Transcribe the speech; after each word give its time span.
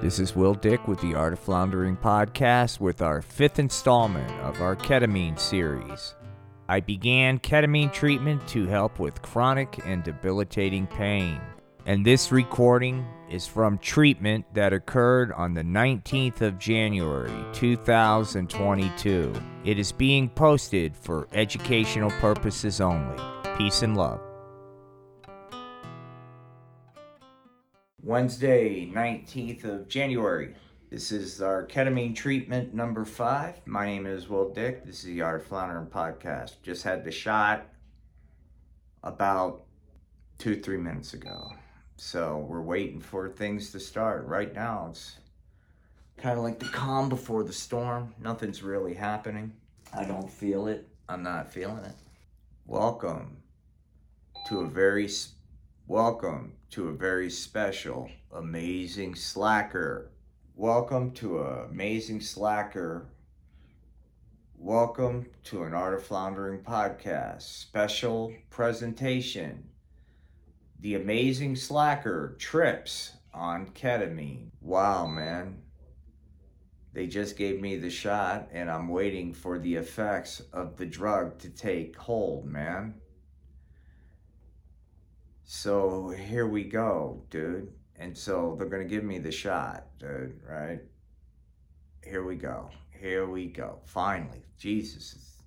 This 0.00 0.20
is 0.20 0.36
Will 0.36 0.54
Dick 0.54 0.86
with 0.86 1.00
the 1.00 1.16
Art 1.16 1.32
of 1.32 1.40
Floundering 1.40 1.96
podcast 1.96 2.78
with 2.78 3.02
our 3.02 3.20
fifth 3.20 3.58
installment 3.58 4.30
of 4.42 4.60
our 4.60 4.76
ketamine 4.76 5.36
series. 5.36 6.14
I 6.68 6.78
began 6.78 7.40
ketamine 7.40 7.92
treatment 7.92 8.46
to 8.48 8.68
help 8.68 9.00
with 9.00 9.20
chronic 9.22 9.80
and 9.84 10.04
debilitating 10.04 10.86
pain. 10.86 11.40
And 11.84 12.06
this 12.06 12.30
recording 12.30 13.04
is 13.28 13.48
from 13.48 13.76
treatment 13.78 14.44
that 14.54 14.72
occurred 14.72 15.32
on 15.32 15.54
the 15.54 15.64
19th 15.64 16.42
of 16.42 16.60
January 16.60 17.32
2022. 17.52 19.32
It 19.64 19.80
is 19.80 19.90
being 19.90 20.28
posted 20.28 20.96
for 20.96 21.26
educational 21.32 22.12
purposes 22.20 22.80
only. 22.80 23.20
Peace 23.56 23.82
and 23.82 23.96
love. 23.96 24.20
Wednesday, 28.04 28.86
19th 28.86 29.64
of 29.64 29.88
January. 29.88 30.54
This 30.88 31.10
is 31.10 31.42
our 31.42 31.66
ketamine 31.66 32.14
treatment 32.14 32.72
number 32.72 33.04
five. 33.04 33.60
My 33.66 33.86
name 33.86 34.06
is 34.06 34.28
Will 34.28 34.50
Dick. 34.50 34.86
This 34.86 35.00
is 35.00 35.06
the 35.06 35.22
Art 35.22 35.44
of 35.50 35.90
podcast. 35.90 36.62
Just 36.62 36.84
had 36.84 37.04
the 37.04 37.10
shot 37.10 37.66
about 39.02 39.64
two, 40.38 40.62
three 40.62 40.76
minutes 40.76 41.12
ago. 41.14 41.52
So 41.96 42.46
we're 42.48 42.62
waiting 42.62 43.00
for 43.00 43.28
things 43.28 43.72
to 43.72 43.80
start. 43.80 44.26
Right 44.26 44.54
now, 44.54 44.86
it's 44.90 45.16
kind 46.18 46.38
of 46.38 46.44
like 46.44 46.60
the 46.60 46.66
calm 46.66 47.08
before 47.08 47.42
the 47.42 47.52
storm. 47.52 48.14
Nothing's 48.22 48.62
really 48.62 48.94
happening. 48.94 49.52
I 49.92 50.04
don't 50.04 50.30
feel 50.30 50.68
it. 50.68 50.86
I'm 51.08 51.24
not 51.24 51.52
feeling 51.52 51.84
it. 51.84 51.96
Welcome 52.64 53.38
to 54.46 54.60
a 54.60 54.68
very 54.68 55.08
welcome 55.88 56.52
to 56.68 56.88
a 56.88 56.92
very 56.92 57.30
special, 57.30 58.10
amazing 58.34 59.14
slacker. 59.14 60.10
Welcome 60.54 61.12
to 61.12 61.38
a 61.38 61.64
amazing 61.64 62.20
slacker. 62.20 63.08
Welcome 64.58 65.30
to 65.44 65.62
an 65.62 65.72
Art 65.72 65.94
of 65.94 66.04
Floundering 66.04 66.60
podcast 66.60 67.40
special 67.40 68.34
presentation 68.50 69.64
the 70.80 70.94
amazing 70.94 71.56
slacker 71.56 72.36
trips 72.38 73.12
on 73.32 73.68
ketamine. 73.68 74.50
Wow, 74.60 75.06
man. 75.06 75.62
They 76.92 77.06
just 77.06 77.38
gave 77.38 77.62
me 77.62 77.76
the 77.76 77.88
shot 77.88 78.50
and 78.52 78.70
I'm 78.70 78.88
waiting 78.88 79.32
for 79.32 79.58
the 79.58 79.76
effects 79.76 80.42
of 80.52 80.76
the 80.76 80.86
drug 80.86 81.38
to 81.38 81.48
take 81.48 81.96
hold, 81.96 82.44
man. 82.44 83.00
So 85.50 86.10
here 86.10 86.46
we 86.46 86.62
go, 86.62 87.22
dude. 87.30 87.72
And 87.96 88.14
so 88.16 88.54
they're 88.58 88.68
going 88.68 88.86
to 88.86 88.88
give 88.88 89.02
me 89.02 89.18
the 89.18 89.32
shot, 89.32 89.86
dude, 89.98 90.38
right? 90.46 90.80
Here 92.04 92.22
we 92.22 92.36
go. 92.36 92.68
Here 92.90 93.26
we 93.26 93.46
go. 93.46 93.78
Finally. 93.86 94.42
Jesus, 94.58 95.38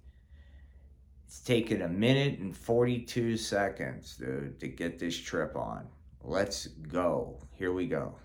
it's 1.27 1.39
taken 1.41 1.83
a 1.83 1.87
minute 1.87 2.39
and 2.39 2.57
42 2.57 3.37
seconds, 3.37 4.17
dude, 4.17 4.59
to 4.59 4.67
get 4.67 4.97
this 4.97 5.15
trip 5.15 5.55
on. 5.55 5.87
Let's 6.23 6.65
go. 6.65 7.39
Here 7.51 7.71
we 7.71 7.85
go. 7.85 8.15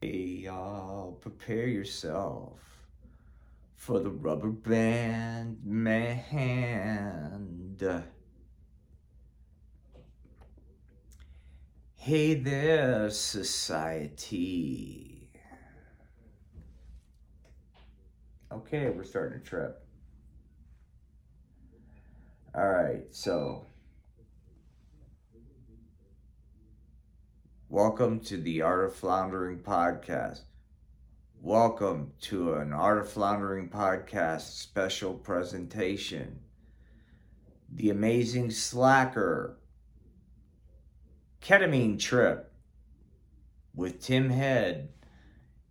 Hey, 0.00 0.44
y'all, 0.44 1.12
prepare 1.20 1.66
yourself 1.66 2.58
for 3.74 4.00
the 4.00 4.08
rubber 4.10 4.48
band 4.48 5.58
man. 5.62 6.08
Hey 12.00 12.34
there, 12.34 13.10
society. 13.10 13.68
Okay, 18.50 18.88
we're 18.88 19.02
starting 19.02 19.40
a 19.40 19.42
trip. 19.42 19.84
All 22.54 22.70
right, 22.70 23.02
so 23.10 23.66
welcome 27.68 28.20
to 28.20 28.36
the 28.38 28.62
Art 28.62 28.84
of 28.84 28.94
Floundering 28.94 29.58
podcast. 29.58 30.42
Welcome 31.42 32.12
to 32.22 32.54
an 32.54 32.72
Art 32.72 32.98
of 32.98 33.10
Floundering 33.10 33.68
podcast 33.68 34.56
special 34.56 35.14
presentation. 35.14 36.38
The 37.70 37.90
Amazing 37.90 38.52
Slacker 38.52 39.57
Ketamine 41.40 41.98
Trip 41.98 42.52
with 43.74 44.02
Tim 44.02 44.28
Head. 44.28 44.90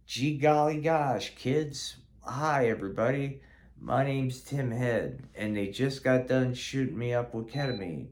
Gee 0.08 0.38
golly 0.38 0.82
gosh, 0.82 1.36
kids. 1.36 1.98
Hi, 2.22 2.68
everybody. 2.68 3.42
My 3.80 4.04
name's 4.04 4.42
Tim 4.42 4.72
Head, 4.72 5.28
and 5.36 5.56
they 5.56 5.68
just 5.68 6.04
got 6.04 6.28
done 6.28 6.56
shooting 6.56 6.98
me 6.98 7.14
up 7.14 7.36
with 7.36 7.52
ketamine, 7.52 8.08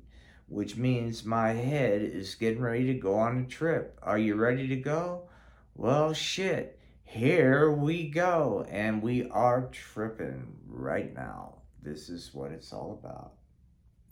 which 0.48 0.76
means 0.76 1.26
my 1.26 1.54
head 1.54 2.04
is 2.04 2.36
getting 2.36 2.62
ready 2.62 2.86
to 2.88 2.94
go 2.94 3.16
on 3.16 3.38
a 3.38 3.46
trip. 3.46 3.98
Are 4.04 4.20
you 4.20 4.36
ready 4.36 4.68
to 4.68 4.76
go? 4.76 5.30
Well, 5.74 6.14
shit. 6.14 6.80
Here 7.04 7.72
we 7.72 8.10
go, 8.10 8.68
and 8.70 9.02
we 9.02 9.28
are 9.30 9.70
tripping 9.72 10.56
right 10.68 11.12
now. 11.16 11.62
This 11.82 12.10
is 12.10 12.32
what 12.34 12.52
it's 12.52 12.74
all 12.74 13.00
about. 13.02 13.32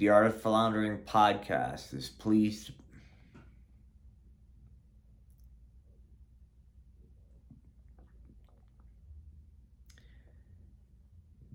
the 0.00 0.08
Art 0.08 0.24
of 0.24 0.40
Floundering 0.40 0.96
podcast 0.96 1.92
is 1.92 2.08
pleased. 2.08 2.70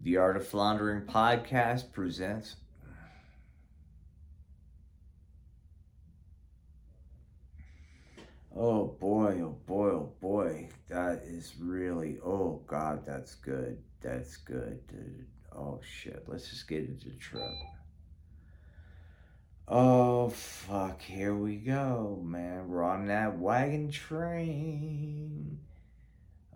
The 0.03 0.17
Art 0.17 0.37
of 0.37 0.47
Floundering 0.47 1.07
podcast 1.07 1.91
presents. 1.91 2.57
Oh 8.57 8.95
boy. 9.01 9.41
oh 9.41 9.57
boy, 9.67 9.89
oh 9.89 10.13
boy, 10.21 10.69
that 10.87 11.23
is 11.25 11.55
really, 11.59 12.19
oh 12.25 12.61
God, 12.67 13.05
that's 13.05 13.35
good. 13.35 13.77
That's 14.01 14.37
good, 14.37 14.79
dude. 14.87 15.25
Oh 15.53 15.81
shit, 15.83 16.23
let's 16.27 16.49
just 16.49 16.65
get 16.65 16.85
into 16.85 17.09
the 17.09 17.17
trip. 17.17 17.43
Oh 19.67 20.29
fuck, 20.29 21.01
here 21.01 21.35
we 21.35 21.57
go, 21.57 22.21
man. 22.23 22.69
We're 22.69 22.83
on 22.83 23.07
that 23.07 23.37
wagon 23.37 23.91
train. 23.91 25.59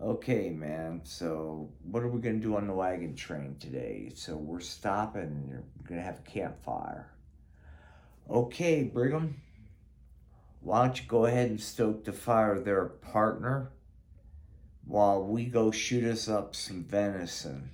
Okay, 0.00 0.48
man. 0.48 1.02
So, 1.04 1.70
what 1.82 2.02
are 2.02 2.08
we 2.08 2.22
gonna 2.22 2.38
do 2.38 2.56
on 2.56 2.66
the 2.66 2.72
wagon 2.72 3.14
train 3.14 3.56
today? 3.60 4.12
So, 4.14 4.36
we're 4.38 4.60
stopping. 4.60 5.50
We're 5.50 5.86
gonna 5.86 6.00
have 6.00 6.20
a 6.20 6.30
campfire. 6.30 7.10
Okay, 8.30 8.84
Brigham. 8.84 9.42
Why 10.60 10.86
don't 10.86 11.00
you 11.00 11.08
go 11.08 11.26
ahead 11.26 11.50
and 11.50 11.60
stoke 11.60 12.04
the 12.04 12.12
fire 12.12 12.60
there, 12.60 12.84
partner, 12.84 13.72
while 14.84 15.24
we 15.24 15.46
go 15.46 15.70
shoot 15.70 16.04
us 16.04 16.28
up 16.28 16.54
some 16.54 16.84
venison. 16.84 17.70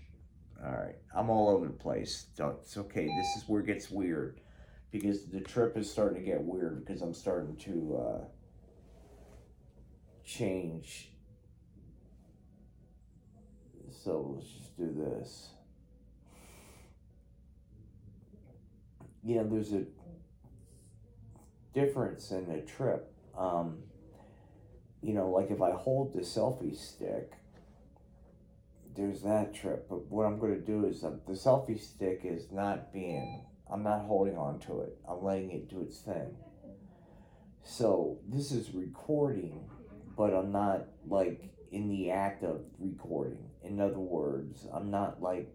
All 0.65 0.73
right, 0.73 0.97
I'm 1.15 1.29
all 1.29 1.49
over 1.49 1.67
the 1.67 1.73
place. 1.73 2.27
It's 2.39 2.77
okay. 2.77 3.07
This 3.07 3.43
is 3.43 3.49
where 3.49 3.61
it 3.61 3.67
gets 3.67 3.91
weird 3.91 4.41
because 4.91 5.27
the 5.27 5.41
trip 5.41 5.77
is 5.77 5.91
starting 5.91 6.23
to 6.23 6.25
get 6.25 6.43
weird 6.43 6.85
because 6.85 7.03
I'm 7.03 7.15
starting 7.15 7.57
to 7.57 7.97
uh, 7.97 8.25
change. 10.25 11.11
So 14.05 14.35
let's 14.37 14.49
just 14.49 14.77
do 14.77 14.93
this. 14.95 15.49
Yeah, 19.25 19.43
there's 19.43 19.73
a 19.73 19.85
difference 21.77 22.31
in 22.31 22.49
the 22.49 22.63
trip. 22.63 23.13
Um, 23.39 23.83
you 25.03 25.13
know, 25.13 25.31
like 25.31 25.51
if 25.51 25.61
I 25.61 25.73
hold 25.73 26.15
the 26.15 26.23
selfie 26.23 26.77
stick, 26.77 27.33
there's 28.97 29.23
that 29.23 29.55
trip. 29.55 29.87
But 29.89 30.07
what 30.07 30.25
I'm 30.25 30.39
going 30.39 30.55
to 30.55 30.61
do 30.61 30.87
is 30.87 31.05
uh, 31.05 31.17
the 31.27 31.35
selfie 31.35 31.79
stick 31.79 32.23
is 32.25 32.51
not 32.51 32.93
being 32.93 33.45
I'm 33.71 33.83
not 33.83 34.05
holding 34.07 34.37
on 34.37 34.61
to 34.61 34.83
it. 34.83 34.97
I'm 35.09 35.25
letting 35.25 35.51
it 35.51 35.69
do 35.69 35.83
its 35.83 35.99
thing. 35.99 36.37
So 37.65 38.19
this 38.29 38.53
is 38.53 38.73
recording, 38.73 39.69
but 40.17 40.33
I'm 40.33 40.53
not 40.53 40.87
like 41.09 41.51
in 41.73 41.89
the 41.89 42.11
act 42.11 42.45
of 42.45 42.61
recording. 42.79 43.51
In 43.65 43.81
other 43.81 43.99
words, 43.99 44.67
I'm 44.73 44.91
not 44.91 45.21
like 45.21 45.53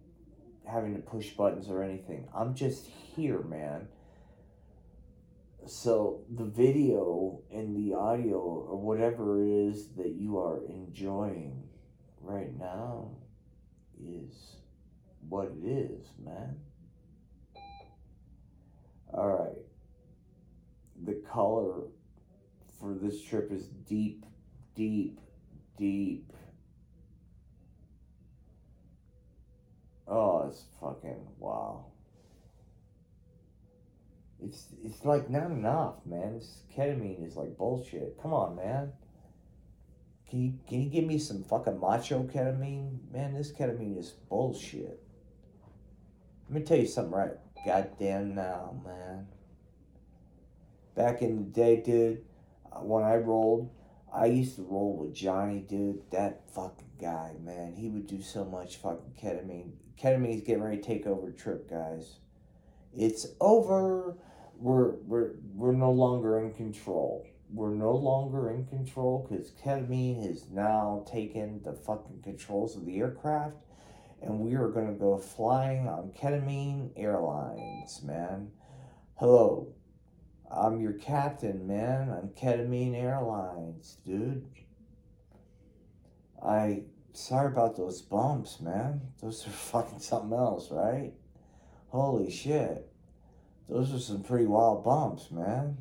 having 0.69 0.93
to 0.95 1.01
push 1.01 1.29
buttons 1.29 1.69
or 1.69 1.83
anything. 1.83 2.27
I'm 2.35 2.53
just 2.53 2.85
here, 2.85 3.41
man. 3.41 3.87
So 5.67 6.21
the 6.29 6.45
video 6.45 7.41
and 7.51 7.75
the 7.75 7.95
audio 7.95 8.37
or 8.39 8.77
whatever 8.77 9.41
it 9.43 9.49
is 9.49 9.89
that 9.97 10.09
you 10.09 10.37
are 10.39 10.65
enjoying 10.67 11.63
right 12.19 12.57
now 12.57 13.11
is 14.03 14.55
what 15.29 15.51
it 15.63 15.67
is, 15.67 16.07
man. 16.23 16.57
All 19.13 19.27
right. 19.27 19.57
The 21.03 21.21
color 21.31 21.83
for 22.79 22.95
this 22.95 23.21
trip 23.21 23.51
is 23.51 23.67
deep, 23.87 24.25
deep, 24.75 25.19
deep. 25.77 26.31
Oh, 30.07 30.47
it's 30.49 30.65
fucking 30.81 31.27
wow. 31.37 31.90
It's 34.43 34.67
it's 34.83 35.05
like 35.05 35.29
not 35.29 35.51
enough, 35.51 35.95
man. 36.05 36.35
This 36.35 36.63
ketamine 36.75 37.25
is 37.25 37.35
like 37.35 37.57
bullshit. 37.57 38.21
Come 38.21 38.33
on, 38.33 38.55
man. 38.55 38.91
Can 40.29 40.41
you 40.41 40.53
can 40.67 40.81
you 40.81 40.89
give 40.89 41.05
me 41.05 41.19
some 41.19 41.43
fucking 41.43 41.79
macho 41.79 42.23
ketamine? 42.23 43.11
Man, 43.11 43.33
this 43.33 43.51
ketamine 43.51 43.99
is 43.99 44.11
bullshit. 44.29 45.03
Let 46.49 46.59
me 46.59 46.65
tell 46.65 46.77
you 46.77 46.87
something 46.87 47.13
right 47.13 47.31
goddamn 47.65 48.35
now, 48.35 48.81
man. 48.83 49.27
Back 50.95 51.21
in 51.21 51.37
the 51.37 51.43
day, 51.43 51.81
dude, 51.81 52.23
uh, 52.71 52.79
when 52.79 53.03
I 53.03 53.15
rolled, 53.15 53.69
I 54.13 54.25
used 54.25 54.55
to 54.57 54.63
roll 54.63 54.97
with 54.97 55.13
Johnny, 55.13 55.59
dude. 55.59 56.01
That 56.11 56.41
fucking 56.53 56.91
guy, 56.99 57.33
man. 57.41 57.75
He 57.75 57.89
would 57.89 58.07
do 58.07 58.21
so 58.21 58.43
much 58.43 58.77
fucking 58.77 59.13
ketamine. 59.21 59.71
Ketamine's 60.01 60.41
getting 60.41 60.63
ready 60.63 60.77
to 60.77 60.83
take 60.83 61.05
over 61.05 61.27
the 61.27 61.37
trip, 61.37 61.69
guys. 61.69 62.17
It's 62.93 63.27
over. 63.39 64.17
We're 64.61 64.91
we're 65.07 65.31
we're 65.55 65.71
no 65.71 65.91
longer 65.91 66.39
in 66.39 66.53
control. 66.53 67.25
We're 67.51 67.73
no 67.73 67.93
longer 67.93 68.51
in 68.51 68.65
control 68.67 69.27
because 69.27 69.51
ketamine 69.51 70.25
has 70.25 70.45
now 70.49 71.03
taken 71.11 71.61
the 71.63 71.73
fucking 71.73 72.21
controls 72.23 72.77
of 72.77 72.85
the 72.85 72.99
aircraft 72.99 73.55
and 74.21 74.39
we 74.39 74.55
are 74.55 74.67
going 74.69 74.87
to 74.87 74.93
go 74.93 75.17
flying 75.17 75.87
on 75.87 76.11
Ketamine 76.11 76.91
Airlines, 76.95 78.01
man. 78.03 78.51
Hello, 79.15 79.73
I'm 80.49 80.79
your 80.79 80.93
captain, 80.93 81.67
man, 81.67 82.09
on 82.09 82.29
Ketamine 82.39 82.95
Airlines, 82.95 83.97
dude. 84.05 84.45
I 86.43 86.83
sorry 87.13 87.47
about 87.47 87.77
those 87.77 88.01
bumps, 88.01 88.59
man. 88.61 89.01
Those 89.21 89.45
are 89.47 89.49
fucking 89.51 89.99
something 89.99 90.37
else, 90.37 90.69
right? 90.71 91.13
Holy 91.87 92.29
shit. 92.29 92.90
Those 93.71 93.93
are 93.95 93.99
some 93.99 94.21
pretty 94.21 94.45
wild 94.45 94.83
bumps, 94.83 95.31
man. 95.31 95.77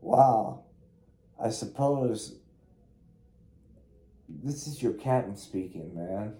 Wow. 0.00 0.62
I 1.42 1.50
suppose 1.50 2.36
this 4.28 4.66
is 4.66 4.82
your 4.82 4.92
captain 4.92 5.36
speaking, 5.36 5.94
man 5.94 6.34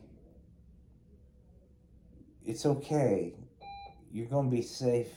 it's 2.45 2.67
okay. 2.67 3.35
You're 4.13 4.27
going 4.27 4.51
to 4.51 4.57
be 4.57 4.63
safe. 4.63 5.09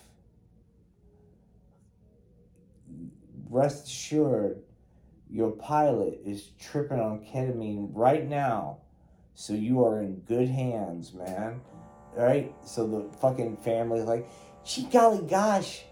Rest 3.49 3.87
assured, 3.87 4.61
your 5.29 5.51
pilot 5.51 6.19
is 6.25 6.51
tripping 6.59 6.99
on 6.99 7.19
ketamine 7.19 7.89
right 7.93 8.27
now. 8.27 8.79
So 9.35 9.53
you 9.53 9.85
are 9.85 10.01
in 10.01 10.21
good 10.21 10.49
hands, 10.49 11.13
man. 11.13 11.61
Right? 12.17 12.53
So 12.65 12.87
the 12.87 13.17
fucking 13.19 13.57
family's 13.57 14.05
like, 14.05 14.27
gee, 14.65 14.87
golly 14.91 15.25
gosh. 15.27 15.83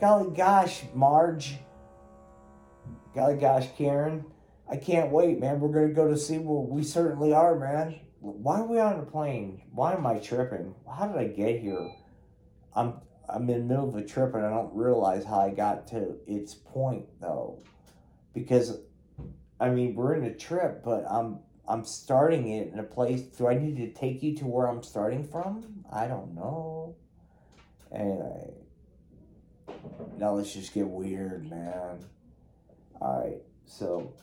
Golly 0.00 0.34
gosh, 0.36 0.82
Marge. 0.94 1.56
Golly 3.14 3.36
gosh, 3.36 3.68
Karen. 3.76 4.24
I 4.70 4.76
can't 4.76 5.10
wait, 5.10 5.40
man. 5.40 5.60
We're 5.60 5.88
to 5.88 5.94
go 5.94 6.08
to 6.08 6.16
see 6.18 6.38
where 6.38 6.60
we 6.60 6.82
certainly 6.82 7.32
are, 7.32 7.58
man 7.58 8.00
why 8.20 8.60
are 8.60 8.66
we 8.66 8.78
on 8.78 8.98
a 8.98 9.04
plane? 9.04 9.62
Why 9.72 9.94
am 9.94 10.06
I 10.06 10.18
tripping? 10.18 10.74
How 10.90 11.06
did 11.06 11.16
I 11.16 11.28
get 11.28 11.60
here? 11.60 11.92
I'm 12.74 12.94
I'm 13.28 13.48
in 13.50 13.60
the 13.60 13.64
middle 13.64 13.88
of 13.88 13.94
a 13.96 14.04
trip 14.04 14.34
and 14.34 14.44
I 14.44 14.50
don't 14.50 14.74
realize 14.74 15.24
how 15.24 15.40
I 15.40 15.50
got 15.50 15.86
to 15.88 16.16
its 16.26 16.54
point 16.54 17.06
though. 17.20 17.62
Because 18.34 18.78
I 19.60 19.70
mean 19.70 19.94
we're 19.94 20.14
in 20.14 20.24
a 20.24 20.34
trip, 20.34 20.82
but 20.84 21.04
I'm 21.10 21.40
I'm 21.68 21.84
starting 21.84 22.48
it 22.48 22.72
in 22.72 22.78
a 22.78 22.84
place 22.84 23.20
do 23.20 23.46
I 23.46 23.54
need 23.54 23.76
to 23.76 23.90
take 23.90 24.22
you 24.22 24.34
to 24.38 24.46
where 24.46 24.66
I'm 24.66 24.82
starting 24.82 25.22
from? 25.22 25.84
I 25.92 26.06
don't 26.06 26.34
know. 26.34 26.96
Anyway. 27.94 28.54
Now 30.16 30.32
let's 30.32 30.52
just 30.52 30.72
get 30.72 30.88
weird, 30.88 31.48
man. 31.50 32.04
Alright, 33.00 33.42
so 33.66 34.14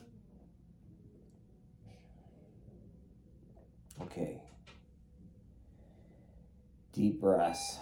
Okay. 4.02 4.42
Deep 6.94 7.22
breaths. 7.22 7.80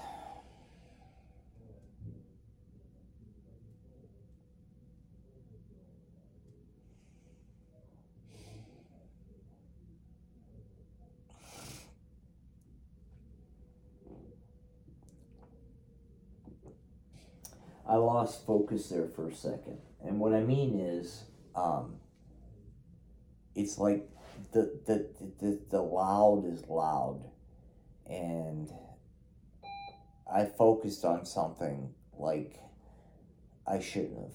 I 17.85 17.92
lost 18.03 18.45
focus 18.45 18.89
there 18.89 19.07
for 19.07 19.29
a 19.29 19.35
second. 19.35 19.79
And 20.05 20.19
what 20.19 20.33
I 20.33 20.41
mean 20.41 20.79
is, 20.79 21.23
um, 21.55 21.95
it's 23.55 23.77
like 23.77 24.09
the, 24.51 24.79
the, 24.85 25.07
the, 25.39 25.59
the 25.69 25.81
loud 25.81 26.45
is 26.45 26.67
loud. 26.67 27.23
And 28.07 28.69
I 30.31 30.45
focused 30.45 31.05
on 31.05 31.25
something 31.25 31.93
like 32.17 32.59
I 33.67 33.79
shouldn't 33.79 34.17
have. 34.17 34.33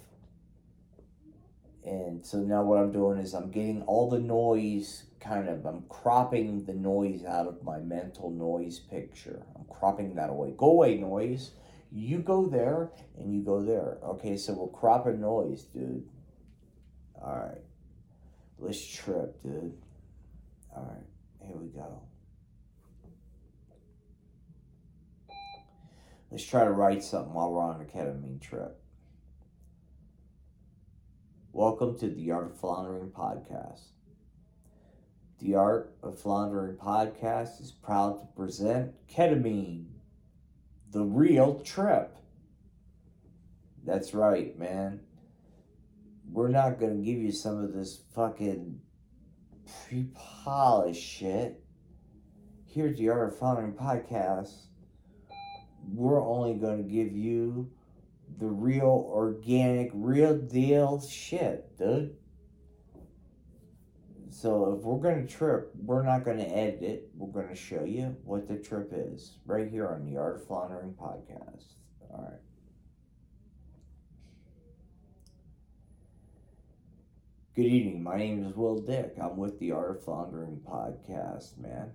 And 1.85 2.25
so 2.25 2.39
now 2.39 2.63
what 2.63 2.79
I'm 2.79 2.93
doing 2.93 3.19
is 3.19 3.35
I'm 3.35 3.51
getting 3.51 3.83
all 3.83 4.11
the 4.11 4.19
noise 4.19 5.05
kind 5.21 5.49
of, 5.49 5.65
I'm 5.65 5.85
cropping 5.89 6.65
the 6.65 6.75
noise 6.75 7.25
out 7.25 7.47
of 7.47 7.63
my 7.63 7.79
mental 7.79 8.31
noise 8.31 8.79
picture. 8.79 9.43
I'm 9.57 9.65
cropping 9.65 10.15
that 10.17 10.31
away. 10.31 10.55
Go 10.57 10.71
away, 10.73 10.97
noise. 10.97 11.53
You 11.90 12.18
go 12.18 12.47
there 12.47 12.90
and 13.18 13.33
you 13.35 13.42
go 13.42 13.62
there. 13.62 13.99
Okay, 14.04 14.37
so 14.37 14.52
we're 14.52 14.68
cropping 14.68 15.21
noise, 15.21 15.62
dude. 15.64 16.07
All 17.21 17.37
right. 17.37 17.62
Let's 18.59 18.85
trip, 18.85 19.42
dude. 19.42 19.73
Alright, 20.76 21.07
here 21.40 21.57
we 21.57 21.68
go. 21.68 22.02
Let's 26.30 26.45
try 26.45 26.64
to 26.64 26.71
write 26.71 27.02
something 27.02 27.33
while 27.33 27.52
we're 27.52 27.62
on 27.62 27.80
a 27.80 27.85
ketamine 27.85 28.40
trip. 28.40 28.78
Welcome 31.52 31.99
to 32.00 32.09
the 32.09 32.30
Art 32.33 32.50
of 32.50 32.61
Floundering 32.61 33.11
podcast. 33.11 33.80
The 35.38 35.54
Art 35.54 35.97
of 36.02 36.21
Floundering 36.21 36.76
podcast 36.76 37.62
is 37.62 37.73
proud 37.73 38.21
to 38.21 38.26
present 38.37 38.92
ketamine, 39.09 39.87
the 40.90 41.02
real 41.02 41.61
trip. 41.61 42.16
That's 43.85 44.14
right, 44.14 44.59
man. 44.59 45.00
We're 46.30 46.49
not 46.49 46.78
going 46.78 46.99
to 46.99 47.04
give 47.04 47.18
you 47.18 47.33
some 47.33 47.62
of 47.62 47.73
this 47.73 48.00
fucking 48.14 48.80
pre 49.87 50.09
polished 50.14 51.02
shit. 51.02 51.62
Here 52.66 52.88
at 52.88 52.97
the 52.97 53.09
Art 53.09 53.33
of 53.33 53.38
Floundering 53.38 53.73
podcast, 53.73 54.52
we're 55.90 56.23
only 56.23 56.54
going 56.54 56.76
to 56.76 56.88
give 56.88 57.16
you 57.16 57.71
the 58.38 58.47
real, 58.47 59.11
organic, 59.11 59.90
real 59.95 60.37
deal 60.37 61.00
shit, 61.00 61.78
dude. 61.78 62.18
So 64.40 64.76
if 64.78 64.85
we're 64.85 65.00
going 65.00 65.26
to 65.26 65.35
trip, 65.35 65.73
we're 65.75 66.04
not 66.04 66.25
going 66.25 66.38
to 66.38 66.49
edit 66.49 66.83
it. 66.83 67.11
We're 67.16 67.33
going 67.33 67.49
to 67.49 67.61
show 67.61 67.83
you 67.83 68.16
what 68.23 68.47
the 68.47 68.54
trip 68.54 68.92
is 68.92 69.33
right 69.45 69.68
here 69.68 69.88
on 69.88 70.04
the 70.04 70.16
Art 70.16 70.37
of 70.37 70.47
Floundering 70.47 70.95
podcast. 70.95 71.64
All 72.09 72.23
right. 72.23 72.40
Good 77.57 77.66
evening. 77.66 78.00
My 78.00 78.16
name 78.16 78.47
is 78.47 78.54
Will 78.54 78.80
Dick. 78.80 79.16
I'm 79.21 79.37
with 79.37 79.59
the 79.59 79.73
Art 79.73 79.97
of 79.97 80.04
Floundering 80.04 80.61
podcast, 80.64 81.59
man. 81.59 81.90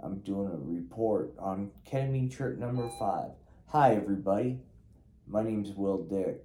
I'm 0.00 0.20
doing 0.20 0.52
a 0.52 0.56
report 0.56 1.34
on 1.40 1.72
ketamine 1.84 2.30
trip 2.30 2.58
number 2.58 2.88
five. 2.96 3.30
Hi, 3.66 3.96
everybody. 3.96 4.60
My 5.26 5.42
name 5.42 5.64
is 5.64 5.72
Will 5.72 6.04
Dick, 6.04 6.44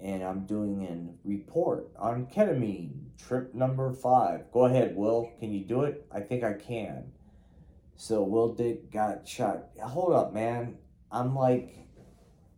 and 0.00 0.22
I'm 0.22 0.46
doing 0.46 0.84
a 0.84 1.28
report 1.28 1.88
on 1.98 2.26
ketamine 2.26 3.10
trip 3.18 3.54
number 3.54 3.92
five. 3.92 4.50
Go 4.52 4.66
ahead, 4.66 4.96
Will. 4.96 5.32
Can 5.40 5.52
you 5.52 5.64
do 5.64 5.82
it? 5.82 6.06
I 6.12 6.20
think 6.20 6.44
I 6.44 6.54
can. 6.54 7.12
So, 7.96 8.22
Will 8.22 8.54
Dick 8.54 8.92
got 8.92 9.26
shot. 9.26 9.70
Hold 9.82 10.12
up, 10.12 10.32
man. 10.32 10.76
I'm 11.10 11.34
like, 11.34 11.76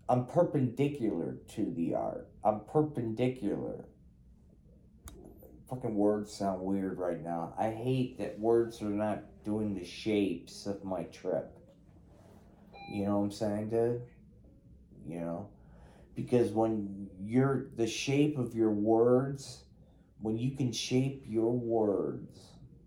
I'm 0.09 0.26
perpendicular 0.26 1.38
to 1.54 1.73
the 1.75 1.94
art. 1.94 2.28
I'm 2.44 2.61
perpendicular 2.61 3.87
fucking 5.70 5.94
words 5.94 6.32
sound 6.32 6.61
weird 6.61 6.99
right 6.99 7.23
now. 7.23 7.54
I 7.56 7.70
hate 7.70 8.18
that 8.18 8.38
words 8.38 8.82
are 8.82 8.90
not 8.90 9.23
doing 9.44 9.75
the 9.75 9.85
shapes 9.85 10.66
of 10.66 10.85
my 10.85 11.04
trip. 11.04 11.56
You 12.92 13.06
know 13.06 13.18
what 13.18 13.25
I'm 13.26 13.30
saying, 13.30 13.70
dude? 13.70 14.02
You 15.06 15.20
know? 15.20 15.49
Because 16.23 16.50
when 16.50 17.09
you're 17.21 17.67
the 17.77 17.87
shape 17.87 18.39
of 18.39 18.55
your 18.55 18.71
words, 18.71 19.65
when 20.21 20.37
you 20.37 20.57
can 20.57 20.73
shape 20.73 21.25
your 21.27 21.53
words, 21.53 22.39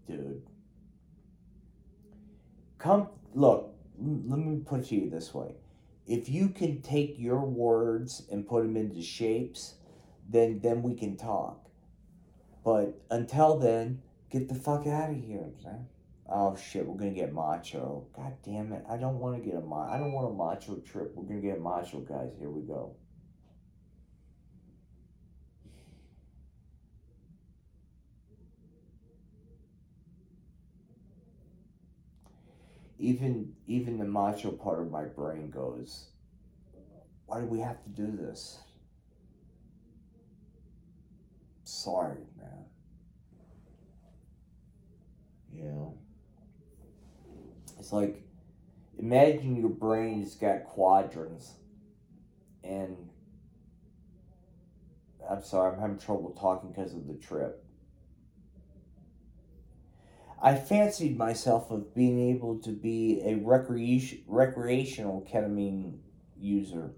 dude. 0.08 0.44
Come 2.78 3.10
look, 3.34 3.74
let 3.98 4.40
me 4.40 4.62
put 4.66 4.86
to 4.88 4.96
you 4.96 5.10
this 5.10 5.34
way. 5.34 5.56
If 6.06 6.28
you 6.28 6.50
can 6.50 6.82
take 6.82 7.16
your 7.18 7.46
words 7.46 8.24
and 8.30 8.46
put 8.46 8.64
them 8.64 8.76
into 8.76 9.02
shapes, 9.02 9.76
then 10.30 10.60
then 10.62 10.84
we 10.84 10.96
can 10.96 11.16
talk 11.16 11.64
but 12.64 13.02
until 13.12 13.58
then, 13.58 14.02
get 14.30 14.48
the 14.48 14.56
fuck 14.56 14.88
out 14.88 15.10
of 15.10 15.18
here. 15.18 15.52
Oh 16.30 16.56
shit, 16.56 16.88
we're 16.88 16.98
gonna 16.98 17.12
get 17.12 17.34
macho. 17.34 18.08
God 18.16 18.34
damn 18.46 18.72
it. 18.72 18.84
I 18.90 18.98
don't 18.98 19.20
wanna 19.20 19.40
get 19.40 19.56
a 19.56 19.62
macho. 19.62 19.92
I 19.92 19.98
don't 19.98 20.14
want 20.14 20.32
a 20.32 20.34
macho 20.34 20.78
trip. 20.78 21.14
We're 21.14 21.26
gonna 21.26 21.42
get 21.42 21.62
macho, 21.62 22.00
guys. 22.00 22.32
Here 22.40 22.50
we 22.50 22.62
go. 22.62 22.96
Even 33.00 33.54
even 33.68 33.98
the 33.98 34.06
macho 34.06 34.52
part 34.52 34.80
of 34.80 34.92
my 34.92 35.04
brain 35.04 35.50
goes, 35.50 36.10
why 37.26 37.40
do 37.40 37.46
we 37.48 37.60
have 37.60 37.84
to 37.84 37.90
do 37.90 38.16
this? 38.16 38.60
Sorry, 41.64 42.20
man. 42.38 42.66
You 45.52 45.64
know? 45.66 45.98
It's 47.80 47.92
like, 47.92 48.24
imagine 48.98 49.56
your 49.56 49.70
brain's 49.70 50.36
got 50.36 50.66
quadrants, 50.66 51.54
and 52.64 53.10
I'm 55.30 55.44
sorry, 55.44 55.74
I'm 55.74 55.80
having 55.82 55.98
trouble 55.98 56.32
talking 56.40 56.72
because 56.72 56.94
of 56.94 57.08
the 57.08 57.16
trip. 57.16 57.63
I 60.44 60.56
fancied 60.56 61.18
myself 61.18 61.72
of 61.72 61.96
being 61.96 62.20
able 62.20 62.60
to 62.60 62.72
be 62.72 63.22
a 63.24 63.36
recreation, 63.36 64.24
recreational 64.28 65.26
ketamine 65.32 66.00
user. 66.38 66.96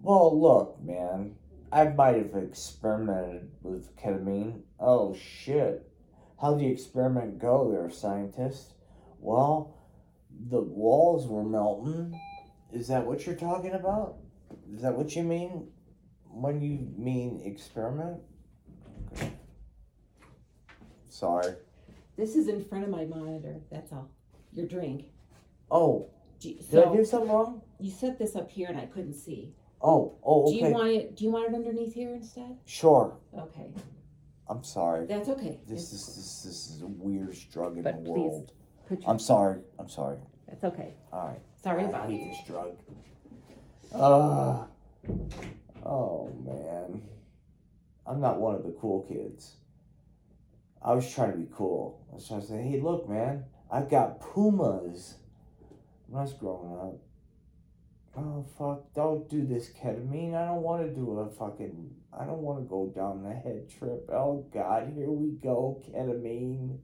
Well, 0.00 0.36
look, 0.36 0.82
man, 0.82 1.36
I 1.70 1.84
might 1.84 2.16
have 2.16 2.34
experimented 2.34 3.52
with 3.62 3.94
ketamine. 3.96 4.62
Oh 4.80 5.14
shit. 5.14 5.88
How'd 6.40 6.58
the 6.58 6.66
experiment 6.66 7.38
go 7.38 7.70
there, 7.70 7.88
scientist? 7.88 8.74
Well, 9.20 9.78
the 10.50 10.60
walls 10.60 11.28
were 11.28 11.44
melting. 11.44 12.20
Is 12.72 12.88
that 12.88 13.06
what 13.06 13.24
you're 13.24 13.36
talking 13.36 13.74
about? 13.74 14.16
Is 14.74 14.82
that 14.82 14.96
what 14.96 15.14
you 15.14 15.22
mean 15.22 15.68
when 16.24 16.60
you 16.60 16.92
mean 16.98 17.42
experiment? 17.44 18.18
Sorry. 21.08 21.54
This 22.16 22.34
is 22.36 22.48
in 22.48 22.64
front 22.64 22.84
of 22.84 22.90
my 22.90 23.04
monitor. 23.04 23.56
That's 23.70 23.92
all. 23.92 24.10
Your 24.52 24.66
drink. 24.66 25.06
Oh, 25.70 26.08
Do 26.40 26.48
you, 26.50 26.56
did 26.70 26.84
I 26.84 26.92
do 26.94 27.04
something 27.04 27.30
wrong? 27.30 27.62
you 27.78 27.90
set 27.90 28.18
this 28.18 28.36
up 28.36 28.50
here 28.50 28.68
and 28.68 28.78
I 28.78 28.86
couldn't 28.86 29.14
see. 29.14 29.52
Oh, 29.82 30.16
oh, 30.24 30.50
Do 30.50 30.56
okay. 30.56 30.66
you 30.68 30.72
want 30.74 30.88
it? 30.88 31.16
Do 31.16 31.24
you 31.24 31.30
want 31.30 31.48
it 31.50 31.54
underneath 31.54 31.92
here 31.92 32.14
instead? 32.14 32.56
sure. 32.64 33.18
Okay, 33.38 33.70
I'm 34.48 34.64
sorry. 34.64 35.06
that's 35.06 35.28
okay. 35.28 35.60
This 35.66 35.92
is 35.92 36.06
this, 36.06 36.42
this 36.44 36.70
is 36.70 36.80
the 36.80 36.86
weirdest 36.86 37.52
drug 37.52 37.76
in 37.76 37.82
But 37.82 37.96
the 38.02 38.10
please, 38.10 38.30
world. 38.30 38.52
Put 38.88 39.02
your, 39.02 39.10
I'm 39.10 39.18
sorry. 39.18 39.60
I'm 39.78 39.88
sorry. 39.88 40.16
that's 40.48 40.64
okay. 40.64 40.94
All 41.12 41.26
right. 41.26 41.40
Sorry 41.62 41.84
I 41.84 41.88
about 41.88 42.08
it. 42.10 42.12
hate 42.16 42.30
this 42.30 42.46
drug. 42.46 42.76
Uh, 43.92 44.64
oh 45.84 46.32
man. 46.44 47.02
I'm 48.06 48.20
not 48.20 48.40
one 48.40 48.54
of 48.54 48.62
the 48.62 48.74
cool 48.80 49.02
kids. 49.02 49.56
I 50.82 50.94
was 50.94 51.12
trying 51.12 51.32
to 51.32 51.38
be 51.38 51.48
cool. 51.52 52.00
So 52.18 52.36
I 52.36 52.40
say, 52.40 52.62
hey, 52.62 52.80
look, 52.80 53.08
man, 53.08 53.44
I've 53.70 53.90
got 53.90 54.20
Pumas. 54.20 55.16
When 56.06 56.20
I 56.20 56.24
was 56.24 56.32
growing 56.34 56.78
up. 56.78 56.98
Oh, 58.18 58.46
fuck, 58.56 58.94
don't 58.94 59.28
do 59.28 59.44
this 59.46 59.68
ketamine. 59.68 60.34
I 60.34 60.46
don't 60.46 60.62
want 60.62 60.86
to 60.86 60.94
do 60.94 61.18
a 61.18 61.28
fucking. 61.28 61.90
I 62.18 62.24
don't 62.24 62.40
want 62.40 62.60
to 62.60 62.64
go 62.64 62.86
down 62.94 63.22
the 63.22 63.34
head 63.34 63.68
trip. 63.68 64.08
Oh, 64.10 64.46
God, 64.54 64.92
here 64.94 65.10
we 65.10 65.32
go, 65.32 65.82
ketamine. 65.86 66.78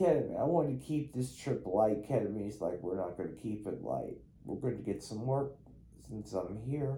Ketamine. 0.00 0.40
I 0.40 0.44
wanted 0.44 0.80
to 0.80 0.86
keep 0.86 1.14
this 1.14 1.36
trip 1.36 1.64
light. 1.64 2.08
Ketamine's 2.08 2.60
like, 2.60 2.82
we're 2.82 2.96
not 2.96 3.16
going 3.16 3.28
to 3.28 3.40
keep 3.40 3.66
it 3.66 3.84
light. 3.84 4.16
We're 4.44 4.56
going 4.56 4.78
to 4.78 4.82
get 4.82 5.02
some 5.02 5.26
work 5.26 5.52
since 6.08 6.32
I'm 6.32 6.58
here. 6.66 6.96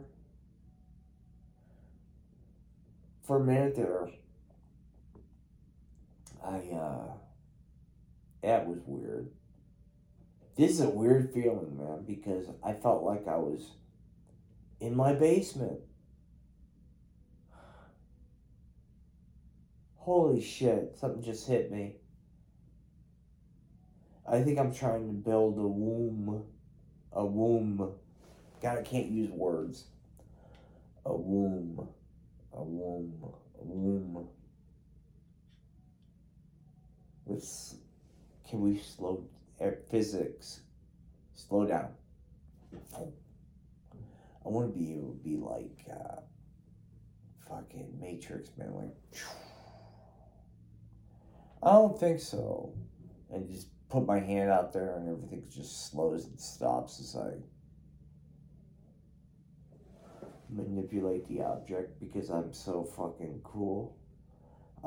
For 3.24 3.42
a 3.42 3.44
minute 3.44 3.76
there, 3.76 4.08
I, 6.44 6.74
uh, 6.74 7.12
that 8.42 8.66
was 8.66 8.78
weird. 8.86 9.30
This 10.56 10.72
is 10.72 10.80
a 10.80 10.88
weird 10.88 11.32
feeling, 11.32 11.76
man, 11.76 12.04
because 12.06 12.46
I 12.62 12.74
felt 12.74 13.02
like 13.02 13.26
I 13.26 13.36
was 13.36 13.72
in 14.80 14.94
my 14.94 15.12
basement. 15.12 15.80
Holy 19.96 20.40
shit, 20.40 20.96
something 21.00 21.22
just 21.22 21.48
hit 21.48 21.72
me. 21.72 21.96
I 24.30 24.42
think 24.42 24.58
I'm 24.58 24.72
trying 24.72 25.06
to 25.06 25.12
build 25.12 25.58
a 25.58 25.66
womb. 25.66 26.44
A 27.12 27.24
womb. 27.24 27.92
God, 28.62 28.78
I 28.78 28.82
can't 28.82 29.06
use 29.06 29.30
words. 29.30 29.84
A 31.06 31.14
womb. 31.14 31.88
A 32.52 32.62
womb. 32.62 33.14
A 33.22 33.64
womb. 33.64 34.28
Let's. 37.26 37.76
Can 38.48 38.60
we 38.60 38.78
slow. 38.78 39.24
Physics. 39.90 40.60
Slow 41.34 41.66
down. 41.66 41.88
I 42.96 44.48
want 44.48 44.72
to 44.72 44.78
be 44.78 44.92
able 44.94 45.12
to 45.12 45.18
be 45.22 45.36
like. 45.36 45.86
Uh, 45.90 46.20
fucking 47.48 47.98
Matrix, 48.00 48.50
man. 48.56 48.74
Like. 48.74 49.22
I 51.62 51.72
don't 51.72 51.98
think 51.98 52.20
so. 52.20 52.74
And 53.30 53.48
just 53.48 53.68
put 53.88 54.06
my 54.06 54.18
hand 54.18 54.50
out 54.50 54.72
there 54.72 54.96
and 54.96 55.08
everything 55.08 55.44
just 55.48 55.90
slows 55.90 56.26
and 56.26 56.38
stops 56.38 57.00
as 57.00 57.16
I 57.16 57.30
manipulate 60.50 61.26
the 61.28 61.42
object 61.42 61.98
because 62.00 62.28
I'm 62.28 62.52
so 62.52 62.84
fucking 62.84 63.40
cool. 63.44 63.96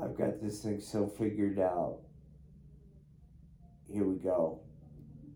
I've 0.02 0.18
got 0.18 0.42
this 0.42 0.62
thing 0.62 0.80
so 0.80 1.08
figured 1.08 1.58
out. 1.60 2.00
Here 3.92 4.04
we 4.04 4.18
go. 4.18 4.60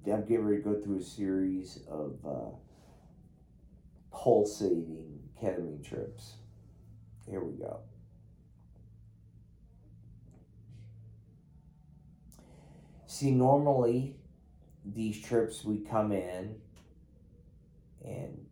I'm 0.06 0.22
getting 0.22 0.46
ready 0.46 0.62
to 0.62 0.70
go 0.70 0.82
through 0.82 1.00
a 1.00 1.04
series 1.04 1.80
of 1.88 2.18
uh, 2.26 2.56
pulsating 4.12 5.20
ketamine 5.42 5.88
trips. 5.88 6.34
Here 7.30 7.44
we 7.44 7.54
go. 7.54 7.80
See, 13.06 13.32
normally 13.32 14.16
these 14.84 15.22
trips 15.22 15.64
we 15.64 15.80
come 15.80 16.12
in 16.12 16.56
and 18.04 18.46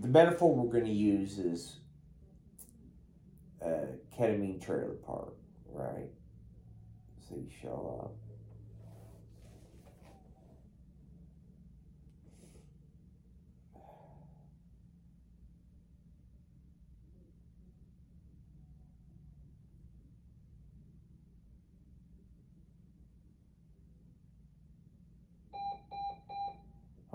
the 0.00 0.08
metaphor 0.08 0.54
we're 0.54 0.72
going 0.72 0.84
to 0.84 0.90
use 0.90 1.38
is 1.38 1.80
a 3.60 3.86
ketamine 4.16 4.64
trailer 4.64 4.94
park, 5.04 5.34
right? 5.72 6.08
So 7.28 7.34
you 7.36 7.48
show 7.60 8.04
up. 8.04 8.29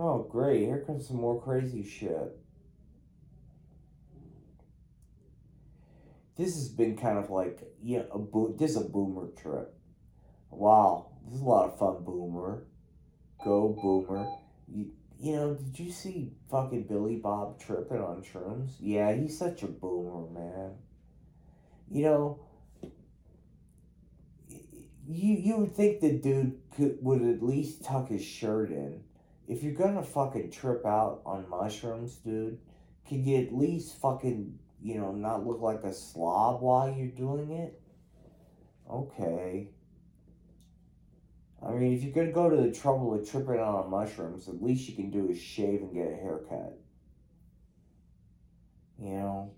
Oh, 0.08 0.20
great. 0.22 0.66
Here 0.66 0.84
comes 0.86 1.08
some 1.08 1.18
more 1.18 1.42
crazy 1.42 1.84
shit. 1.84 2.38
This 6.38 6.54
has 6.54 6.70
been 6.70 6.96
kind 6.96 7.18
of 7.18 7.32
like, 7.32 7.60
yeah, 7.82 8.04
a 8.12 8.20
bo- 8.20 8.54
this 8.56 8.72
is 8.72 8.78
a 8.78 8.82
boomer 8.82 9.30
trip. 9.32 9.74
Wow, 10.52 11.08
this 11.26 11.38
is 11.38 11.42
a 11.42 11.46
lot 11.46 11.72
of 11.72 11.80
fun, 11.80 12.04
boomer. 12.04 12.68
Go, 13.44 13.76
boomer. 13.82 14.28
You, 14.68 14.92
you 15.18 15.36
know, 15.38 15.56
did 15.56 15.80
you 15.80 15.92
see 15.92 16.34
fucking 16.52 16.84
Billy 16.84 17.16
Bob 17.16 17.60
tripping 17.60 17.98
on 18.00 18.22
shrooms? 18.22 18.74
Yeah, 18.80 19.12
he's 19.12 19.36
such 19.36 19.64
a 19.64 19.68
boomer, 19.68 20.30
man. 20.30 20.74
You 21.90 22.04
know, 22.04 22.40
you 25.08 25.34
you 25.34 25.58
would 25.58 25.76
think 25.76 26.00
the 26.00 26.12
dude 26.12 26.60
could 26.76 27.00
would 27.02 27.24
at 27.24 27.42
least 27.42 27.84
tuck 27.84 28.10
his 28.10 28.24
shirt 28.24 28.70
in 28.70 29.02
if 29.48 29.64
you're 29.64 29.74
gonna 29.74 30.04
fucking 30.04 30.52
trip 30.52 30.86
out 30.86 31.22
on 31.26 31.50
mushrooms, 31.50 32.16
dude, 32.16 32.60
can 33.08 33.24
you 33.24 33.38
at 33.38 33.54
least 33.54 34.00
fucking, 34.00 34.58
you 34.82 34.96
know, 34.96 35.12
not 35.12 35.46
look 35.46 35.62
like 35.62 35.84
a 35.84 35.94
slob 35.94 36.62
while 36.62 36.90
you're 36.90 37.08
doing 37.08 37.52
it? 37.52 37.80
Okay. 38.90 39.70
I 41.66 41.72
mean, 41.72 41.94
if 41.94 42.04
you're 42.04 42.14
gonna 42.14 42.32
go 42.32 42.50
to 42.50 42.56
the 42.56 42.72
trouble 42.72 43.14
of 43.14 43.30
tripping 43.30 43.60
out 43.60 43.86
on 43.86 43.92
mushrooms, 43.92 44.48
at 44.48 44.62
least 44.62 44.90
you 44.90 44.96
can 44.96 45.10
do 45.10 45.30
is 45.30 45.40
shave 45.40 45.82
and 45.82 45.94
get 45.94 46.12
a 46.12 46.16
haircut. 46.16 46.80
You 49.00 49.10
know? 49.10 49.52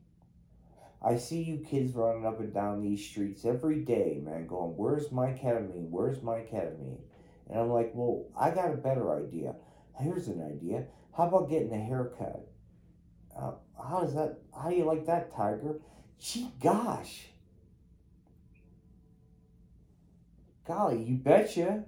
I 1.01 1.17
see 1.17 1.43
you 1.43 1.59
kids 1.59 1.93
running 1.93 2.25
up 2.25 2.39
and 2.39 2.53
down 2.53 2.81
these 2.81 3.05
streets 3.05 3.45
every 3.45 3.81
day, 3.81 4.19
man, 4.23 4.47
going, 4.47 4.75
Where's 4.75 5.11
my 5.11 5.27
ketamine? 5.27 5.89
Where's 5.89 6.23
my 6.23 6.39
ketamine? 6.39 6.99
And 7.49 7.59
I'm 7.59 7.69
like, 7.69 7.91
Well, 7.93 8.25
I 8.37 8.51
got 8.51 8.73
a 8.73 8.77
better 8.77 9.15
idea. 9.15 9.55
Here's 9.99 10.27
an 10.27 10.43
idea. 10.43 10.85
How 11.15 11.27
about 11.27 11.49
getting 11.49 11.73
a 11.73 11.83
haircut? 11.83 12.47
Uh, 13.35 13.53
how 13.77 14.01
does 14.01 14.13
that? 14.13 14.39
How 14.55 14.69
do 14.69 14.75
you 14.75 14.85
like 14.85 15.05
that, 15.07 15.35
Tiger? 15.35 15.79
Gee, 16.19 16.51
gosh. 16.61 17.27
Golly, 20.67 21.01
you 21.01 21.15
betcha. 21.15 21.85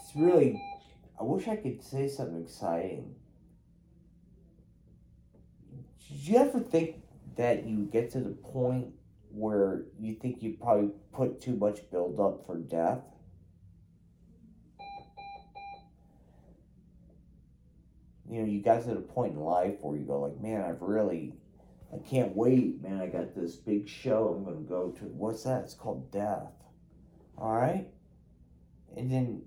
It's 0.00 0.14
really 0.14 0.60
I 1.18 1.22
wish 1.22 1.46
I 1.46 1.56
could 1.56 1.82
say 1.82 2.08
something 2.08 2.42
exciting. 2.42 3.14
Did 6.08 6.28
you 6.28 6.38
ever 6.38 6.60
think 6.60 6.96
that 7.36 7.66
you 7.66 7.84
get 7.86 8.10
to 8.12 8.20
the 8.20 8.30
point 8.30 8.88
where 9.30 9.84
you 9.98 10.14
think 10.14 10.42
you 10.42 10.56
probably 10.60 10.90
put 11.12 11.40
too 11.40 11.56
much 11.56 11.88
build 11.90 12.20
up 12.20 12.46
for 12.46 12.56
death? 12.56 13.00
You 18.28 18.40
know, 18.40 18.46
you 18.46 18.62
got 18.62 18.82
to 18.84 18.94
the 18.94 19.00
point 19.00 19.34
in 19.34 19.40
life 19.40 19.74
where 19.80 19.96
you 19.96 20.04
go 20.04 20.20
like, 20.20 20.40
man, 20.40 20.62
I've 20.62 20.80
really, 20.80 21.34
I 21.92 21.98
can't 21.98 22.34
wait, 22.34 22.82
man. 22.82 23.00
I 23.00 23.06
got 23.06 23.34
this 23.34 23.54
big 23.54 23.88
show 23.88 24.28
I'm 24.28 24.44
to 24.44 24.68
go 24.68 24.90
to. 24.98 25.04
What's 25.04 25.44
that? 25.44 25.64
It's 25.64 25.74
called 25.74 26.10
death. 26.10 26.52
All 27.38 27.52
right? 27.52 27.86
And 28.96 29.10
then 29.10 29.42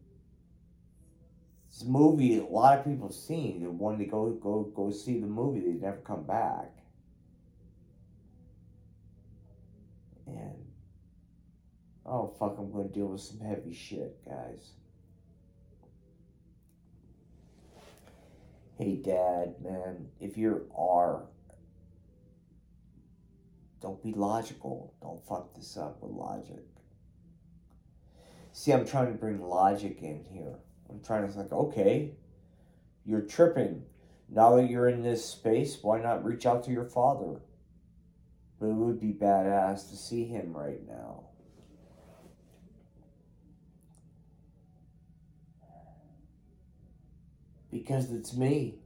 this 1.77 1.87
movie 1.87 2.39
a 2.39 2.45
lot 2.45 2.79
of 2.79 2.85
people 2.85 3.11
seen 3.11 3.61
They 3.61 3.67
wanted 3.67 3.99
to 3.99 4.05
go 4.05 4.29
go 4.31 4.63
go 4.75 4.91
see 4.91 5.19
the 5.19 5.27
movie 5.27 5.59
they 5.59 5.73
never 5.73 5.97
come 5.97 6.23
back. 6.23 6.71
And 10.25 10.65
oh 12.05 12.33
fuck 12.39 12.55
i'm 12.57 12.71
gonna 12.71 12.87
deal 12.87 13.07
with 13.07 13.21
some 13.21 13.39
heavy 13.39 13.73
shit 13.73 14.17
guys. 14.25 14.71
Hey 18.77 18.95
dad 18.95 19.55
man 19.61 20.07
if 20.19 20.37
you're 20.37 20.63
r 20.75 21.25
don't 23.79 24.01
be 24.01 24.11
logical. 24.11 24.95
Don't 25.01 25.23
fuck 25.27 25.53
this 25.53 25.77
up 25.77 26.01
with 26.01 26.11
logic. 26.11 26.65
See 28.51 28.71
i'm 28.71 28.87
trying 28.87 29.11
to 29.11 29.19
bring 29.19 29.39
logic 29.39 30.01
in 30.01 30.23
here 30.23 30.55
I'm 30.89 31.01
trying 31.03 31.27
to 31.27 31.33
think, 31.33 31.51
okay, 31.51 32.11
you're 33.05 33.21
tripping. 33.21 33.83
Now 34.29 34.55
that 34.55 34.69
you're 34.69 34.89
in 34.89 35.03
this 35.03 35.23
space, 35.25 35.79
why 35.81 35.99
not 35.99 36.25
reach 36.25 36.45
out 36.45 36.63
to 36.65 36.71
your 36.71 36.85
father? 36.85 37.39
But 38.59 38.67
it 38.67 38.73
would 38.73 38.99
be 38.99 39.13
badass 39.13 39.89
to 39.89 39.95
see 39.95 40.25
him 40.25 40.55
right 40.55 40.85
now. 40.87 41.23
Because 47.71 48.11
it's 48.11 48.35
me. 48.35 48.79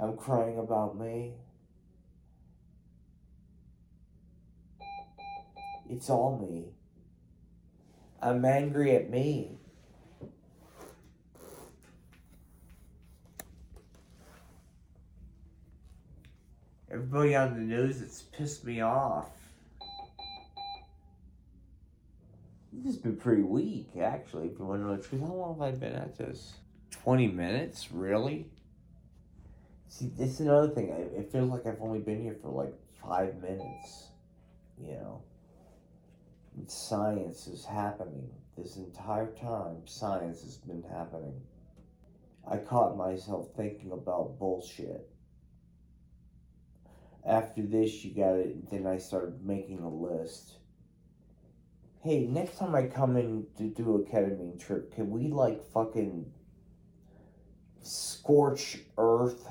I'm 0.00 0.16
crying 0.16 0.58
about 0.58 0.98
me. 0.98 1.34
It's 5.88 6.08
all 6.10 6.38
me. 6.38 6.72
I'm 8.22 8.44
angry 8.44 8.94
at 8.94 9.10
me. 9.10 9.58
Everybody 16.88 17.34
on 17.34 17.54
the 17.54 17.60
news, 17.60 18.00
it's 18.00 18.22
pissed 18.22 18.64
me 18.64 18.80
off. 18.80 19.30
This 22.72 22.94
has 22.94 22.96
been 22.96 23.16
pretty 23.16 23.42
weak, 23.42 23.88
actually, 24.00 24.48
if 24.48 24.58
you 24.58 24.66
want 24.66 24.82
to 24.82 24.86
know 24.86 24.96
the 24.96 25.02
truth. 25.02 25.22
How 25.22 25.32
long 25.32 25.58
have 25.58 25.62
I 25.62 25.70
been 25.72 25.94
at 25.94 26.16
this? 26.16 26.54
20 26.90 27.26
minutes? 27.26 27.90
Really? 27.90 28.46
See, 29.88 30.10
this 30.16 30.34
is 30.34 30.40
another 30.40 30.68
thing. 30.68 30.90
It 30.90 31.32
feels 31.32 31.50
like 31.50 31.66
I've 31.66 31.80
only 31.80 31.98
been 31.98 32.22
here 32.22 32.36
for 32.40 32.50
like 32.50 32.74
five 33.02 33.42
minutes. 33.42 34.11
Science 36.66 37.46
is 37.46 37.64
happening. 37.64 38.30
This 38.56 38.76
entire 38.76 39.32
time, 39.32 39.86
science 39.86 40.42
has 40.42 40.56
been 40.56 40.82
happening. 40.82 41.40
I 42.48 42.58
caught 42.58 42.96
myself 42.96 43.48
thinking 43.56 43.92
about 43.92 44.38
bullshit. 44.38 45.08
After 47.24 47.62
this, 47.62 48.04
you 48.04 48.14
got 48.14 48.34
it. 48.34 48.70
Then 48.70 48.86
I 48.86 48.98
started 48.98 49.44
making 49.44 49.78
a 49.78 49.88
list. 49.88 50.56
Hey, 52.00 52.26
next 52.26 52.58
time 52.58 52.74
I 52.74 52.86
come 52.86 53.16
in 53.16 53.46
to 53.58 53.64
do 53.64 53.96
a 53.96 54.00
ketamine 54.00 54.58
trip, 54.60 54.92
can 54.94 55.10
we 55.10 55.28
like 55.28 55.62
fucking 55.72 56.26
scorch 57.82 58.78
earth 58.98 59.48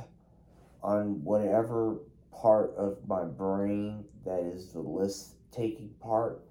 on 0.83 1.23
whatever 1.23 1.99
part 2.31 2.73
of 2.75 2.97
my 3.07 3.23
brain 3.23 4.05
that 4.25 4.39
is 4.39 4.73
the 4.73 4.79
list 4.79 5.35
taking 5.51 5.89
part. 6.01 6.41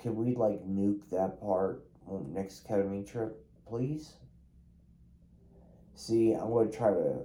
Can 0.00 0.14
we 0.14 0.34
like 0.34 0.64
nuke 0.64 1.08
that 1.10 1.40
part 1.40 1.84
next 2.28 2.66
ketamine 2.66 3.10
trip, 3.10 3.44
please? 3.66 4.14
See, 5.94 6.32
I'm 6.32 6.52
gonna 6.52 6.70
try 6.70 6.90
to. 6.90 7.22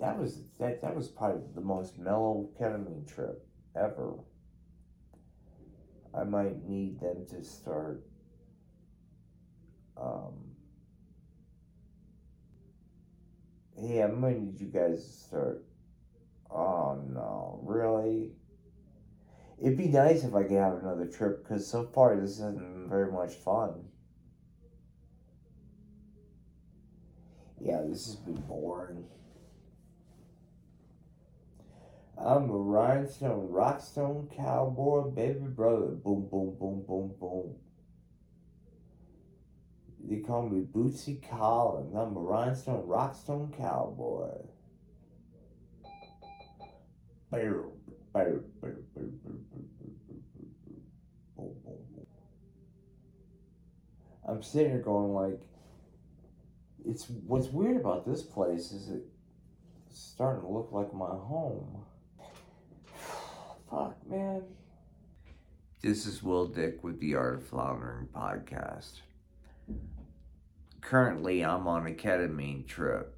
That 0.00 0.18
was 0.18 0.50
that. 0.58 0.82
That 0.82 0.96
was 0.96 1.08
probably 1.08 1.42
the 1.54 1.60
most 1.60 1.98
mellow 1.98 2.48
ketamine 2.60 3.06
trip 3.06 3.46
ever. 3.76 4.14
I 6.12 6.24
might 6.24 6.64
need 6.64 7.00
them 7.00 7.26
to 7.30 7.44
start. 7.44 8.04
Um, 9.96 10.34
hey, 13.76 14.02
I 14.02 14.08
might 14.08 14.40
need 14.40 14.60
you 14.60 14.66
guys 14.66 15.04
to 15.04 15.12
start. 15.12 15.64
Oh 16.50 17.00
no, 17.08 17.60
really? 17.64 18.32
It'd 19.60 19.78
be 19.78 19.88
nice 19.88 20.24
if 20.24 20.34
I 20.34 20.42
could 20.42 20.52
have 20.58 20.82
another 20.82 21.06
trip 21.06 21.42
because 21.42 21.66
so 21.66 21.84
far 21.84 22.16
this 22.16 22.32
isn't 22.32 22.88
very 22.88 23.10
much 23.10 23.34
fun. 23.34 23.84
Yeah, 27.60 27.82
this 27.88 28.06
has 28.06 28.16
been 28.16 28.40
boring. 28.42 29.04
I'm 32.16 32.50
a 32.50 32.56
rhinestone, 32.56 33.48
rockstone 33.48 34.34
cowboy, 34.34 35.10
baby 35.10 35.46
brother. 35.46 35.86
Boom, 35.86 36.28
boom, 36.30 36.56
boom, 36.58 36.84
boom, 36.86 37.14
boom. 37.18 37.54
They 40.06 40.20
call 40.20 40.48
me 40.48 40.62
Bootsy 40.62 41.26
Collins. 41.28 41.94
I'm 41.94 42.16
a 42.16 42.20
rhinestone, 42.20 42.86
rockstone 42.86 43.56
cowboy. 43.56 44.30
I'm 54.26 54.42
sitting 54.42 54.70
here 54.70 54.80
going 54.80 55.12
like, 55.12 55.40
it's 56.86 57.06
what's 57.26 57.48
weird 57.48 57.76
about 57.76 58.06
this 58.06 58.22
place 58.22 58.70
is 58.70 58.88
it 58.88 59.02
starting 59.92 60.42
to 60.42 60.48
look 60.48 60.70
like 60.70 60.94
my 60.94 61.06
home. 61.06 61.82
Fuck, 63.70 63.96
man. 64.08 64.42
This 65.82 66.06
is 66.06 66.22
Will 66.22 66.46
Dick 66.46 66.84
with 66.84 67.00
the 67.00 67.16
Art 67.16 67.34
of 67.34 67.46
Floundering 67.46 68.08
podcast. 68.14 69.00
Currently, 70.80 71.44
I'm 71.44 71.66
on 71.66 71.86
a 71.86 71.90
ketamine 71.90 72.66
trip. 72.66 73.16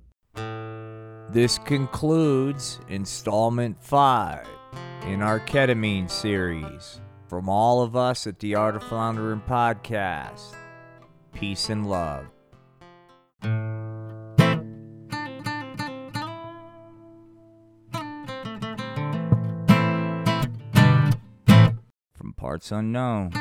This 1.31 1.59
concludes 1.59 2.81
installment 2.89 3.83
five 3.83 4.47
in 5.07 5.23
our 5.23 5.39
ketamine 5.39 6.11
series. 6.11 7.01
From 7.29 7.49
all 7.49 7.81
of 7.81 7.97
us 7.97 8.27
at 8.27 8.41
the 8.41 8.55
Art 8.55 8.77
of 8.77 8.83
Floundering 8.83 9.41
podcast, 9.49 10.55
peace 11.33 11.71
and 11.71 11.89
love. 11.89 12.27
From 22.15 22.35
parts 22.37 22.73
unknown. 22.73 23.33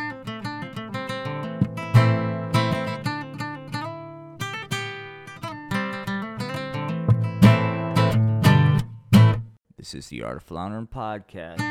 This 9.96 10.08
is 10.08 10.10
the 10.10 10.24
Art 10.24 10.36
of 10.36 10.44
Floundering 10.44 10.88
podcast. 10.88 11.62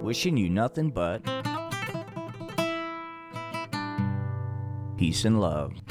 Wishing 0.00 0.38
you 0.38 0.48
nothing 0.48 0.88
but 0.88 1.22
peace 4.96 5.26
and 5.26 5.42
love. 5.42 5.83